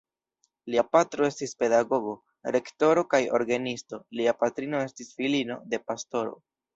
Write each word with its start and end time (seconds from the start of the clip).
Lia 0.75 0.83
patro 0.95 1.25
estis 1.33 1.51
pedagogo, 1.63 2.13
rektoro 2.55 3.03
kaj 3.11 3.19
orgenisto, 3.39 3.99
lia 4.21 4.33
patrino 4.39 4.81
estis 4.87 5.13
filino 5.21 5.59
de 5.75 5.81
pastoro. 5.93 6.35